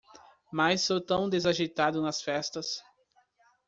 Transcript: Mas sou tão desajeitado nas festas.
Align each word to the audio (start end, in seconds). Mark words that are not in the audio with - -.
Mas 0.51 0.81
sou 0.81 0.99
tão 0.99 1.29
desajeitado 1.29 2.01
nas 2.01 2.23
festas. 2.23 2.81